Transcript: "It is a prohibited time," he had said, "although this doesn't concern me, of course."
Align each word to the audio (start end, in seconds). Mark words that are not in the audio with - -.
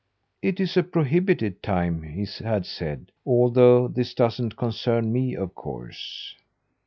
"It 0.41 0.59
is 0.59 0.75
a 0.75 0.81
prohibited 0.81 1.61
time," 1.61 2.01
he 2.01 2.25
had 2.43 2.65
said, 2.65 3.11
"although 3.23 3.87
this 3.87 4.15
doesn't 4.15 4.57
concern 4.57 5.13
me, 5.13 5.35
of 5.35 5.53
course." 5.53 6.35